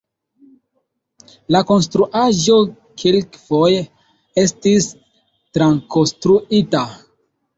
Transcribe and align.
La 1.55 1.59
konstruaĵo 1.71 2.55
kelkfoje 3.03 3.83
estis 4.45 4.89
trakonstruita. 5.59 6.83